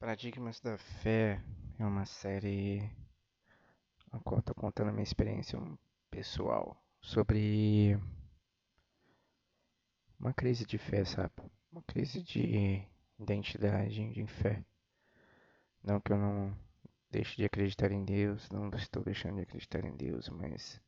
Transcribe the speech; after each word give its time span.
Paradigmas 0.00 0.58
da 0.60 0.78
Fé 0.78 1.38
é 1.78 1.84
uma 1.84 2.06
série 2.06 2.90
a 4.10 4.18
qual 4.20 4.40
tô 4.40 4.54
contando 4.54 4.88
a 4.88 4.92
minha 4.92 5.02
experiência 5.02 5.58
pessoal 6.10 6.82
sobre 7.02 7.98
uma 10.18 10.32
crise 10.32 10.64
de 10.64 10.78
fé, 10.78 11.04
sabe? 11.04 11.34
Uma 11.70 11.82
crise 11.82 12.22
de 12.22 12.82
identidade, 13.18 14.10
de 14.14 14.26
fé. 14.26 14.64
Não 15.84 16.00
que 16.00 16.12
eu 16.12 16.16
não 16.16 16.56
deixe 17.10 17.36
de 17.36 17.44
acreditar 17.44 17.92
em 17.92 18.02
Deus, 18.02 18.48
não 18.48 18.70
estou 18.70 19.04
deixando 19.04 19.36
de 19.36 19.42
acreditar 19.42 19.84
em 19.84 19.94
Deus, 19.94 20.30
mas 20.30 20.80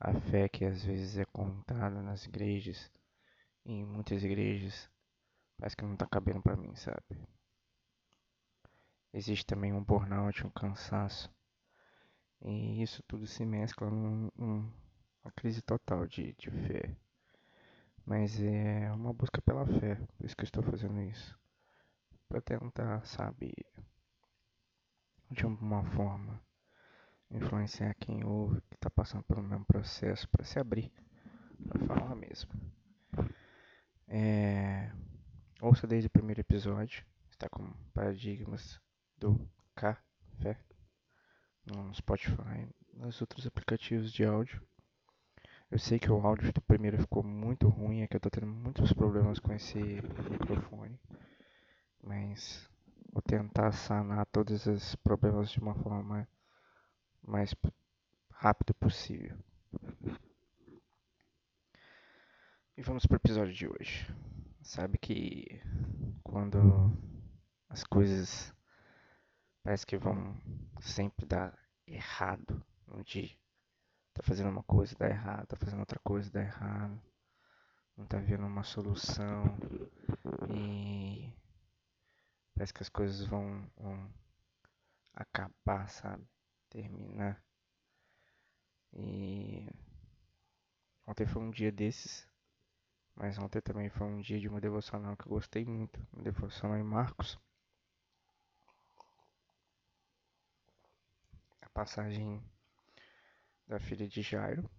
a 0.00 0.18
fé 0.18 0.48
que 0.48 0.64
às 0.64 0.82
vezes 0.82 1.18
é 1.18 1.26
contada 1.26 2.00
nas 2.00 2.24
igrejas, 2.24 2.90
em 3.66 3.84
muitas 3.84 4.24
igrejas, 4.24 4.90
parece 5.58 5.76
que 5.76 5.84
não 5.84 5.94
tá 5.94 6.06
cabendo 6.06 6.40
pra 6.40 6.56
mim, 6.56 6.74
sabe? 6.74 7.04
Existe 9.16 9.46
também 9.46 9.72
um 9.72 9.80
burnout, 9.80 10.44
um 10.44 10.50
cansaço. 10.50 11.32
E 12.42 12.82
isso 12.82 13.00
tudo 13.04 13.28
se 13.28 13.46
mescla 13.46 13.88
numa 13.88 14.32
num, 14.36 14.68
crise 15.36 15.62
total 15.62 16.04
de, 16.04 16.32
de 16.32 16.50
fé. 16.50 16.96
Mas 18.04 18.42
é 18.42 18.90
uma 18.92 19.12
busca 19.12 19.40
pela 19.40 19.64
fé, 19.64 19.94
por 19.94 20.26
isso 20.26 20.36
que 20.36 20.42
eu 20.42 20.46
estou 20.46 20.64
fazendo 20.64 21.00
isso. 21.00 21.38
Para 22.28 22.40
tentar, 22.40 23.06
sabe, 23.06 23.54
de 25.30 25.44
alguma 25.44 25.84
forma, 25.92 26.42
influenciar 27.30 27.94
quem 27.94 28.24
ouve, 28.24 28.60
que 28.62 28.74
está 28.74 28.90
passando 28.90 29.22
pelo 29.22 29.44
mesmo 29.44 29.64
processo, 29.64 30.28
para 30.28 30.44
se 30.44 30.58
abrir, 30.58 30.92
para 31.68 31.86
falar 31.86 32.16
mesmo. 32.16 32.50
É... 34.08 34.90
Ouça 35.60 35.86
desde 35.86 36.08
o 36.08 36.10
primeiro 36.10 36.40
episódio, 36.40 37.06
está 37.30 37.48
com 37.48 37.72
paradigmas 37.94 38.82
do 39.24 39.40
Café 39.74 40.60
no 41.64 41.94
Spotify, 41.94 42.68
nos 42.92 43.22
outros 43.22 43.46
aplicativos 43.46 44.12
de 44.12 44.22
áudio. 44.22 44.60
Eu 45.70 45.78
sei 45.78 45.98
que 45.98 46.12
o 46.12 46.26
áudio 46.26 46.52
do 46.52 46.60
primeiro 46.60 46.98
ficou 46.98 47.22
muito 47.22 47.66
ruim, 47.68 48.02
é 48.02 48.06
que 48.06 48.16
eu 48.16 48.20
tô 48.20 48.28
tendo 48.28 48.46
muitos 48.46 48.92
problemas 48.92 49.38
com 49.38 49.50
esse 49.54 49.78
microfone, 50.30 51.00
mas 52.02 52.68
vou 53.10 53.22
tentar 53.22 53.72
sanar 53.72 54.26
todos 54.26 54.66
esses 54.66 54.94
problemas 54.96 55.50
de 55.50 55.58
uma 55.58 55.74
forma 55.74 56.28
mais 57.22 57.54
rápida 58.30 58.74
possível. 58.74 59.38
E 62.76 62.82
vamos 62.82 63.06
para 63.06 63.14
o 63.14 63.16
episódio 63.16 63.54
de 63.54 63.66
hoje. 63.66 64.06
Sabe 64.60 64.98
que 64.98 65.62
quando 66.22 66.92
as 67.70 67.84
coisas 67.84 68.53
parece 69.64 69.86
que 69.86 69.96
vão 69.96 70.36
sempre 70.80 71.24
dar 71.24 71.58
errado 71.86 72.62
no 72.86 73.02
dia. 73.02 73.34
Tá 74.12 74.22
fazendo 74.22 74.50
uma 74.50 74.62
coisa, 74.62 74.94
dá 74.96 75.08
errado, 75.08 75.46
tá 75.46 75.56
fazendo 75.56 75.80
outra 75.80 75.98
coisa, 75.98 76.30
dá 76.30 76.42
errado. 76.42 77.02
Não 77.96 78.06
tá 78.06 78.18
vendo 78.18 78.46
uma 78.46 78.62
solução. 78.62 79.44
E 80.50 81.32
parece 82.54 82.74
que 82.74 82.82
as 82.82 82.88
coisas 82.88 83.26
vão, 83.26 83.68
vão 83.76 84.12
acabar, 85.14 85.88
sabe? 85.88 86.28
Terminar. 86.68 87.42
E 88.92 89.66
ontem 91.06 91.26
foi 91.26 91.42
um 91.42 91.50
dia 91.50 91.72
desses. 91.72 92.28
Mas 93.16 93.38
ontem 93.38 93.60
também 93.60 93.88
foi 93.88 94.06
um 94.06 94.20
dia 94.20 94.38
de 94.38 94.48
uma 94.48 94.60
devocional 94.60 95.16
que 95.16 95.26
eu 95.26 95.30
gostei 95.30 95.64
muito. 95.64 96.04
Uma 96.12 96.22
devocional 96.22 96.76
em 96.76 96.82
Marcos. 96.82 97.38
Passagem 101.74 102.40
da 103.66 103.80
filha 103.80 104.06
de 104.08 104.22
Jairo 104.22 104.70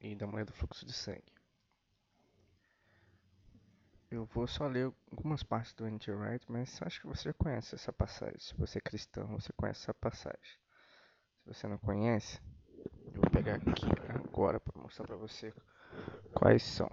e 0.00 0.16
da 0.16 0.26
mulher 0.26 0.44
do 0.44 0.52
fluxo 0.52 0.84
de 0.84 0.92
sangue. 0.92 1.32
Eu 4.10 4.24
vou 4.26 4.46
só 4.46 4.66
ler 4.66 4.92
algumas 5.10 5.42
partes 5.42 5.72
do 5.74 5.84
Andy 5.84 6.10
Wright, 6.10 6.44
mas 6.50 6.80
acho 6.82 7.00
que 7.00 7.06
você 7.06 7.24
já 7.24 7.32
conhece 7.32 7.74
essa 7.74 7.92
passagem. 7.92 8.38
Se 8.38 8.54
você 8.54 8.78
é 8.78 8.80
cristão, 8.80 9.26
você 9.28 9.52
conhece 9.52 9.82
essa 9.82 9.94
passagem. 9.94 10.58
Se 11.40 11.46
você 11.46 11.68
não 11.68 11.78
conhece, 11.78 12.40
eu 13.04 13.20
vou 13.20 13.30
pegar 13.30 13.54
aqui 13.54 13.86
agora 14.08 14.60
para 14.60 14.80
mostrar 14.80 15.06
para 15.06 15.16
você 15.16 15.52
quais 16.34 16.62
são. 16.62 16.90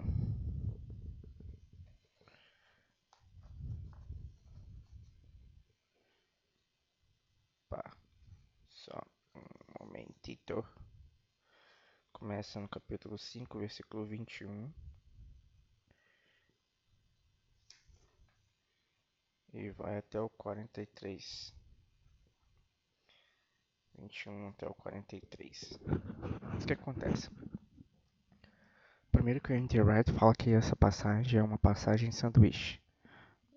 Tito. 10.22 10.66
Começa 12.12 12.58
no 12.58 12.68
capítulo 12.68 13.16
5, 13.16 13.58
versículo 13.58 14.04
21. 14.04 14.72
E 19.52 19.70
vai 19.70 19.98
até 19.98 20.20
o 20.20 20.28
43. 20.30 21.54
21 23.96 24.48
até 24.48 24.66
o 24.66 24.74
43. 24.74 25.78
O 26.60 26.66
que 26.66 26.72
acontece? 26.72 27.30
Primeiro 29.12 29.40
que 29.40 29.52
o 29.52 29.56
Andy 29.56 29.78
fala 30.18 30.34
que 30.34 30.50
essa 30.50 30.74
passagem 30.74 31.38
é 31.38 31.42
uma 31.42 31.58
passagem 31.58 32.10
sanduíche. 32.10 32.82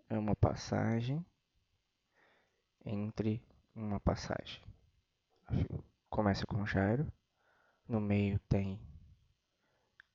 É 0.08 0.18
uma 0.18 0.36
passagem 0.36 1.26
entre 2.86 3.44
uma 3.76 4.00
passagem. 4.00 4.62
Começa 6.10 6.46
com 6.46 6.66
Jairo, 6.66 7.12
no 7.88 8.00
meio 8.00 8.40
tem 8.50 8.80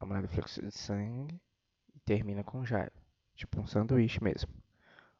a 0.01 0.07
mulher 0.07 0.23
do 0.23 0.29
fluxo 0.29 0.61
de 0.61 0.71
sangue 0.71 1.41
e 1.95 2.01
termina 2.01 2.43
com 2.43 2.65
Jairo, 2.65 2.93
tipo 3.37 3.61
um 3.61 3.67
sanduíche 3.67 4.23
mesmo. 4.23 4.53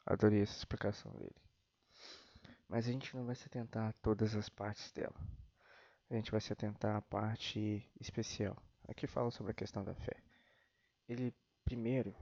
Adorei 0.05 0.41
essa 0.41 0.57
explicação 0.57 1.11
dele. 1.13 1.35
Mas 2.67 2.87
a 2.87 2.91
gente 2.91 3.15
não 3.15 3.25
vai 3.25 3.35
se 3.35 3.45
atentar 3.45 3.89
a 3.89 3.93
todas 3.93 4.35
as 4.35 4.49
partes 4.49 4.91
dela. 4.91 5.15
A 6.09 6.15
gente 6.15 6.31
vai 6.31 6.41
se 6.41 6.51
atentar 6.51 6.95
à 6.95 7.01
parte 7.01 7.89
especial. 7.99 8.57
Aqui 8.87 9.07
fala 9.07 9.31
sobre 9.31 9.51
a 9.51 9.55
questão 9.55 9.83
da 9.83 9.95
fé. 9.95 10.17
Ele, 11.07 11.33
primeiro, 11.63 12.15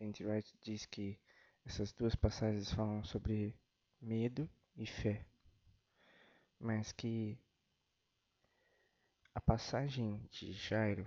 Andy 0.00 0.24
Wright 0.24 0.54
diz 0.60 0.84
que 0.86 1.18
essas 1.64 1.92
duas 1.92 2.14
passagens 2.14 2.72
falam 2.72 3.02
sobre 3.04 3.58
medo 4.00 4.50
e 4.76 4.86
fé. 4.86 5.24
Mas 6.58 6.92
que 6.92 7.38
passagem 9.44 10.20
de 10.30 10.52
Jairo, 10.52 11.06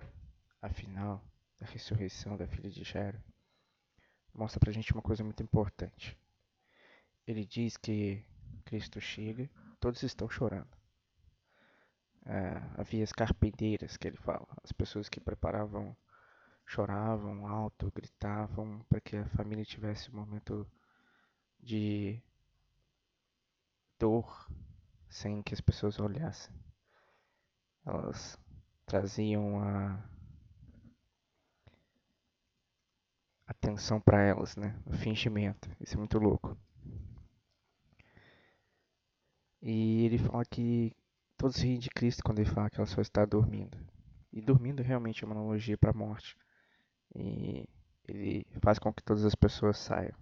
a 0.61 0.69
final 0.69 1.23
da 1.59 1.65
ressurreição 1.65 2.35
da 2.35 2.47
filha 2.47 2.69
de 2.69 2.83
Jairo, 2.83 3.21
mostra 4.33 4.59
pra 4.59 4.71
gente 4.71 4.91
uma 4.93 5.01
coisa 5.01 5.23
muito 5.23 5.41
importante. 5.41 6.17
Ele 7.25 7.45
diz 7.45 7.77
que 7.77 8.23
Cristo 8.65 8.99
chega, 8.99 9.49
todos 9.79 10.03
estão 10.03 10.29
chorando. 10.29 10.75
Ah, 12.25 12.75
havia 12.77 13.03
as 13.03 13.11
carpinteiras 13.11 13.97
que 13.97 14.07
ele 14.07 14.17
fala, 14.17 14.47
as 14.63 14.71
pessoas 14.71 15.07
que 15.07 15.19
preparavam, 15.19 15.95
choravam 16.65 17.47
alto, 17.47 17.91
gritavam 17.95 18.83
para 18.89 18.99
que 18.99 19.15
a 19.15 19.29
família 19.29 19.63
tivesse 19.63 20.11
um 20.11 20.15
momento 20.15 20.69
de 21.59 22.21
dor 23.97 24.49
sem 25.07 25.41
que 25.41 25.53
as 25.53 25.61
pessoas 25.61 25.99
olhassem 25.99 26.53
elas 27.85 28.37
traziam 28.85 29.59
a 29.59 30.03
atenção 33.47 34.01
para 34.01 34.21
elas, 34.21 34.55
né? 34.55 34.79
O 34.85 34.93
fingimento. 34.93 35.69
Isso 35.79 35.95
é 35.95 35.97
muito 35.97 36.17
louco. 36.17 36.57
E 39.61 40.05
ele 40.05 40.17
fala 40.17 40.45
que 40.45 40.95
todos 41.37 41.57
riem 41.57 41.79
de 41.79 41.89
Cristo 41.89 42.23
quando 42.23 42.39
ele 42.39 42.49
fala 42.49 42.69
que 42.69 42.77
ela 42.77 42.85
só 42.85 43.01
está 43.01 43.25
dormindo. 43.25 43.77
E 44.31 44.41
dormindo 44.41 44.83
realmente 44.83 45.23
é 45.23 45.27
uma 45.27 45.35
analogia 45.35 45.77
para 45.77 45.91
a 45.91 45.93
morte. 45.93 46.37
E 47.15 47.67
ele 48.07 48.45
faz 48.61 48.77
com 48.79 48.93
que 48.93 49.03
todas 49.03 49.25
as 49.25 49.35
pessoas 49.35 49.77
saiam. 49.77 50.15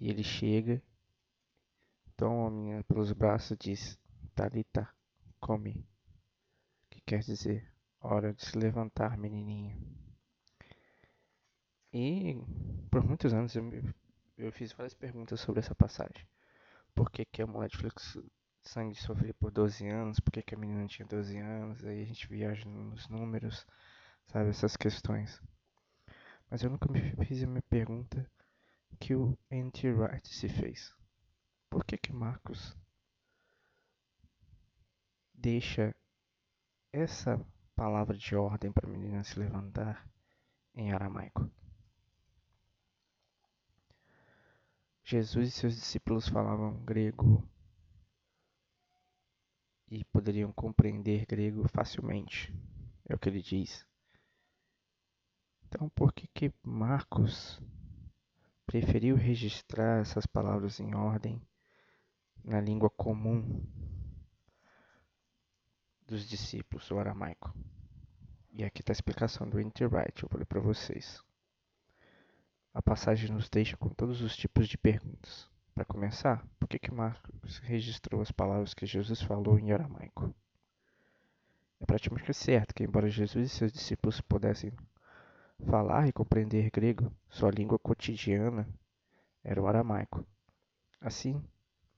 E 0.00 0.08
ele 0.08 0.22
chega, 0.22 0.82
toma 2.16 2.48
a 2.48 2.50
menina 2.50 2.84
pelos 2.84 3.12
braços 3.12 3.52
e 3.52 3.56
diz: 3.56 3.98
Talita, 4.34 4.88
come, 5.38 5.86
que 6.90 7.00
quer 7.00 7.20
dizer 7.20 7.72
hora 8.00 8.32
de 8.32 8.44
se 8.44 8.58
levantar, 8.58 9.16
menininha. 9.16 9.76
E 11.92 12.36
por 12.90 13.02
muitos 13.02 13.32
anos 13.32 13.54
eu, 13.56 13.64
eu 14.36 14.52
fiz 14.52 14.72
várias 14.72 14.94
perguntas 14.94 15.40
sobre 15.40 15.60
essa 15.60 15.74
passagem. 15.74 16.26
Por 16.94 17.10
que, 17.10 17.24
que 17.24 17.42
a 17.42 17.46
mulher 17.46 17.68
de 17.68 17.78
fluxo 17.78 18.22
de 18.22 18.68
sangue 18.68 18.94
sofria 18.94 19.34
por 19.34 19.50
12 19.50 19.86
anos? 19.88 20.20
Por 20.20 20.32
que, 20.32 20.42
que 20.42 20.54
a 20.54 20.58
menina 20.58 20.86
tinha 20.86 21.06
12 21.06 21.38
anos? 21.38 21.84
Aí 21.84 22.02
a 22.02 22.04
gente 22.04 22.28
viaja 22.28 22.68
nos 22.68 23.08
números, 23.08 23.66
sabe, 24.26 24.50
essas 24.50 24.76
questões. 24.76 25.40
Mas 26.50 26.62
eu 26.62 26.70
nunca 26.70 26.90
me 26.90 27.00
fiz 27.24 27.42
a 27.42 27.46
minha 27.46 27.62
pergunta 27.62 28.30
que 28.98 29.14
o 29.14 29.38
N.T. 29.50 29.92
Wright 29.92 30.28
se 30.28 30.48
fez? 30.48 30.94
Por 31.70 31.84
que 31.84 31.96
que 31.96 32.12
Marcos 32.12 32.76
deixa 35.38 35.94
essa 36.92 37.40
palavra 37.76 38.16
de 38.16 38.34
ordem 38.34 38.72
para 38.72 38.88
a 38.88 38.90
menina 38.90 39.22
se 39.22 39.38
levantar 39.38 40.08
em 40.74 40.92
aramaico? 40.92 41.48
Jesus 45.04 45.48
e 45.48 45.52
seus 45.52 45.74
discípulos 45.74 46.28
falavam 46.28 46.84
grego 46.84 47.48
e 49.90 50.04
poderiam 50.04 50.52
compreender 50.52 51.24
grego 51.24 51.66
facilmente, 51.68 52.52
é 53.08 53.14
o 53.14 53.18
que 53.18 53.28
ele 53.28 53.40
diz. 53.40 53.86
Então, 55.66 55.88
por 55.90 56.12
que 56.12 56.26
que 56.28 56.52
Marcos 56.62 57.62
preferiu 58.66 59.16
registrar 59.16 60.00
essas 60.00 60.26
palavras 60.26 60.78
em 60.78 60.94
ordem 60.94 61.40
na 62.44 62.60
língua 62.60 62.90
comum 62.90 63.64
dos 66.08 66.26
discípulos, 66.26 66.90
o 66.90 66.98
aramaico? 66.98 67.54
E 68.50 68.64
aqui 68.64 68.80
está 68.80 68.90
a 68.90 68.94
explicação 68.94 69.48
do 69.48 69.60
Interwrite, 69.60 70.24
eu 70.24 70.30
ler 70.34 70.46
para 70.46 70.58
vocês. 70.58 71.22
A 72.72 72.82
passagem 72.82 73.30
nos 73.30 73.48
deixa 73.48 73.76
com 73.76 73.90
todos 73.90 74.22
os 74.22 74.34
tipos 74.34 74.66
de 74.66 74.78
perguntas. 74.78 75.48
Para 75.74 75.84
começar, 75.84 76.44
por 76.58 76.66
que, 76.66 76.78
que 76.78 76.90
Marcos 76.90 77.58
registrou 77.58 78.20
as 78.20 78.32
palavras 78.32 78.74
que 78.74 78.86
Jesus 78.86 79.22
falou 79.22 79.58
em 79.58 79.70
aramaico? 79.70 80.34
É 81.78 81.86
praticamente 81.86 82.32
certo 82.32 82.74
que, 82.74 82.82
embora 82.82 83.08
Jesus 83.08 83.52
e 83.52 83.54
seus 83.54 83.70
discípulos 83.70 84.20
pudessem 84.20 84.72
Falar 85.66 86.06
e 86.06 86.12
compreender 86.12 86.70
grego, 86.70 87.12
sua 87.28 87.50
língua 87.50 87.80
cotidiana, 87.80 88.66
era 89.42 89.60
o 89.60 89.66
aramaico. 89.66 90.24
Assim, 91.00 91.34
o 91.34 91.44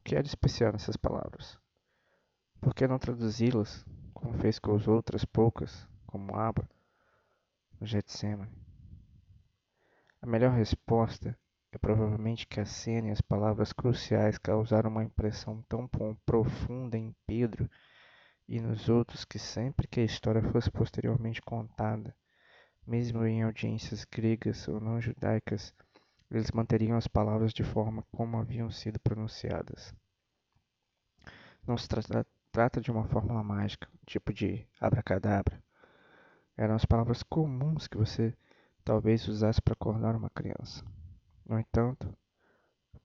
que 0.03 0.21
de 0.21 0.29
especial 0.29 0.73
nessas 0.73 0.97
palavras? 0.97 1.59
Por 2.59 2.75
que 2.75 2.89
não 2.89 2.99
traduzi-las, 2.99 3.85
como 4.13 4.39
fez 4.39 4.59
com 4.59 4.75
as 4.75 4.87
outras 4.87 5.25
poucas, 5.25 5.87
como 6.07 6.37
Abba, 6.37 6.69
no 7.81 7.87
Getsemane? 7.87 8.51
A 10.23 10.27
melhor 10.27 10.53
resposta 10.53 11.39
é 11.73 11.79
provavelmente 11.79 12.47
que 12.47 12.61
a 12.61 12.67
cena 12.67 13.09
e 13.09 13.11
as 13.11 13.21
palavras 13.21 13.73
cruciais 13.73 14.37
causaram 14.37 14.91
uma 14.91 15.05
impressão 15.05 15.63
tão 15.69 15.89
profunda 16.27 16.99
em 16.99 17.15
Pedro 17.27 17.71
e 18.49 18.61
nos 18.61 18.89
outros 18.89 19.25
que 19.25 19.39
sempre 19.39 19.87
que 19.87 20.01
a 20.01 20.05
história 20.05 20.43
fosse 20.43 20.71
posteriormente 20.71 21.41
contada, 21.41 22.15
mesmo 22.87 23.25
em 23.25 23.43
audiências 23.43 24.05
gregas 24.05 24.67
ou 24.67 24.81
não 24.81 25.01
judaicas, 25.01 25.73
eles 26.29 26.51
manteriam 26.51 26.97
as 26.97 27.07
palavras 27.07 27.53
de 27.53 27.63
forma 27.63 28.05
como 28.11 28.37
haviam 28.37 28.71
sido 28.71 28.99
pronunciadas. 28.99 29.95
Não 31.67 31.77
se 31.77 31.89
trata, 31.89 32.27
trata 32.53 32.81
de 32.81 32.91
uma 32.91 33.05
fórmula 33.05 33.43
mágica, 33.43 33.89
tipo 34.07 34.33
de 34.33 34.67
abracadabra. 34.81 35.63
Eram 36.57 36.75
as 36.75 36.85
palavras 36.85 37.23
comuns 37.23 37.87
que 37.87 37.97
você 37.97 38.37
talvez 38.85 39.27
usasse 39.29 39.63
para 39.63 39.75
acordar 39.75 40.17
uma 40.17 40.31
criança. 40.31 40.85
No 41.47 41.59
entanto, 41.59 42.13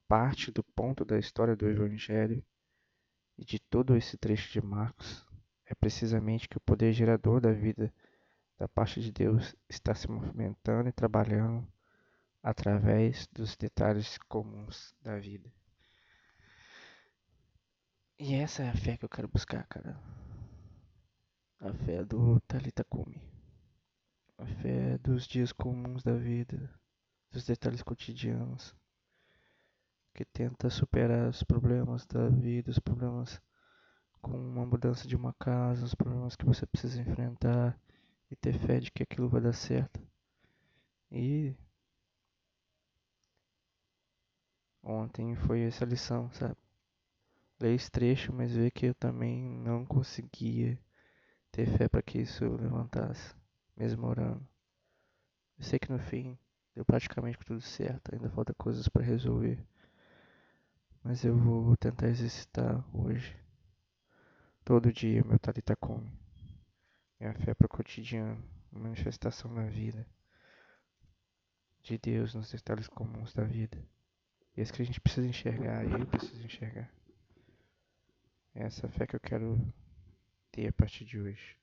parte 0.07 0.51
do 0.51 0.63
ponto 0.63 1.05
da 1.05 1.17
história 1.17 1.55
do 1.55 1.67
Evangelho 1.67 2.43
e 3.37 3.45
de 3.45 3.59
todo 3.59 3.95
esse 3.95 4.17
trecho 4.17 4.51
de 4.51 4.65
Marcos 4.65 5.25
é 5.65 5.73
precisamente 5.73 6.47
que 6.47 6.57
o 6.57 6.61
poder 6.61 6.93
gerador 6.93 7.41
da 7.41 7.51
vida 7.51 7.93
da 8.57 8.67
parte 8.67 9.01
de 9.01 9.11
Deus 9.11 9.55
está 9.69 9.93
se 9.93 10.09
movimentando 10.09 10.87
e 10.87 10.93
trabalhando 10.93 11.67
através 12.41 13.27
dos 13.33 13.55
detalhes 13.55 14.17
comuns 14.29 14.95
da 15.01 15.17
vida. 15.17 15.51
E 18.17 18.33
essa 18.33 18.63
é 18.63 18.69
a 18.69 18.75
fé 18.75 18.95
que 18.95 19.03
eu 19.03 19.09
quero 19.09 19.27
buscar, 19.27 19.67
cara. 19.67 19.99
A 21.59 21.73
fé 21.73 22.03
do 22.05 22.39
Talita 22.47 22.81
Kumi. 22.85 23.21
A 24.37 24.45
fé 24.45 24.97
dos 24.99 25.27
dias 25.27 25.51
comuns 25.51 26.01
da 26.01 26.15
vida, 26.15 26.73
dos 27.29 27.45
detalhes 27.45 27.83
cotidianos, 27.83 28.73
que 30.13 30.23
tenta 30.23 30.69
superar 30.69 31.27
os 31.27 31.43
problemas 31.43 32.05
da 32.05 32.29
vida, 32.29 32.71
os 32.71 32.79
problemas 32.79 33.41
com 34.21 34.31
uma 34.31 34.65
mudança 34.65 35.05
de 35.05 35.15
uma 35.15 35.33
casa, 35.33 35.85
os 35.85 35.93
problemas 35.93 36.37
que 36.37 36.45
você 36.45 36.65
precisa 36.65 37.01
enfrentar 37.01 37.77
e 38.31 38.35
ter 38.35 38.57
fé 38.57 38.79
de 38.79 38.91
que 38.91 39.03
aquilo 39.03 39.27
vai 39.27 39.41
dar 39.41 39.53
certo. 39.53 40.01
E 41.11 41.53
ontem 44.81 45.35
foi 45.35 45.63
essa 45.63 45.83
lição, 45.83 46.31
sabe? 46.31 46.64
Ler 47.59 47.73
esse 47.73 47.89
trecho, 47.89 48.33
mas 48.33 48.53
ver 48.53 48.71
que 48.71 48.87
eu 48.87 48.93
também 48.95 49.41
não 49.41 49.85
conseguia 49.85 50.77
ter 51.51 51.65
fé 51.77 51.87
para 51.87 52.01
que 52.01 52.19
isso 52.19 52.43
levantasse, 52.43 53.33
mesmo 53.77 54.05
orando. 54.07 54.45
Eu 55.57 55.63
sei 55.63 55.79
que 55.79 55.91
no 55.91 55.99
fim 55.99 56.37
deu 56.73 56.83
praticamente 56.83 57.37
tudo 57.45 57.61
certo, 57.61 58.13
ainda 58.13 58.29
falta 58.29 58.53
coisas 58.53 58.87
para 58.89 59.03
resolver. 59.03 59.65
Mas 61.01 61.23
eu 61.23 61.37
vou 61.37 61.77
tentar 61.77 62.09
exercitar 62.09 62.83
hoje. 62.93 63.35
Todo 64.65 64.91
dia 64.91 65.23
meu 65.23 65.39
talita 65.39 65.75
come. 65.75 66.11
É 67.19 67.29
a 67.29 67.33
fé 67.33 67.53
para 67.53 67.65
o 67.65 67.69
cotidiano, 67.69 68.43
manifestação 68.71 69.49
na 69.51 69.65
vida 69.67 70.05
de 71.85 71.99
Deus 71.99 72.33
nos 72.33 72.51
detalhes 72.51 72.87
comuns 72.87 73.31
da 73.31 73.43
vida. 73.43 73.77
E 74.57 74.59
é 74.59 74.63
isso 74.63 74.73
que 74.73 74.81
a 74.81 74.85
gente 74.85 74.99
precisa 74.99 75.27
enxergar, 75.27 75.85
eu 75.85 76.05
preciso 76.07 76.43
enxergar. 76.43 76.89
É 78.55 78.63
essa 78.63 78.87
fé 78.87 79.05
que 79.05 79.15
eu 79.15 79.19
quero 79.19 79.61
ter 80.49 80.67
a 80.67 80.71
partir 80.71 81.03
de 81.03 81.19
hoje. 81.19 81.57